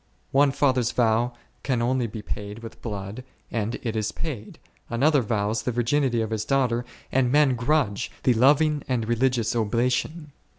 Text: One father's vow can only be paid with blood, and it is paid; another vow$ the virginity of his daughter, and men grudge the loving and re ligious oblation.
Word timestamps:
One 0.31 0.49
father's 0.51 0.91
vow 0.91 1.33
can 1.61 1.79
only 1.79 2.07
be 2.07 2.23
paid 2.23 2.63
with 2.63 2.81
blood, 2.81 3.23
and 3.51 3.75
it 3.83 3.95
is 3.95 4.11
paid; 4.11 4.57
another 4.89 5.21
vow$ 5.21 5.53
the 5.53 5.71
virginity 5.71 6.21
of 6.21 6.31
his 6.31 6.43
daughter, 6.43 6.85
and 7.11 7.31
men 7.31 7.53
grudge 7.53 8.09
the 8.23 8.33
loving 8.33 8.81
and 8.87 9.07
re 9.07 9.15
ligious 9.15 9.55
oblation. 9.55 10.31